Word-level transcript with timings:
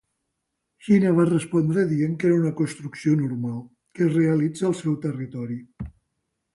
Xina 0.85 1.11
va 1.19 1.25
respondre 1.27 1.83
dient 1.91 2.17
que 2.23 2.29
era 2.31 2.39
una 2.39 2.53
construcció 2.63 3.15
normal, 3.23 3.63
que 3.93 4.09
es 4.09 4.13
realitza 4.19 4.69
al 4.73 4.79
seu 4.85 5.01
territori. 5.09 5.65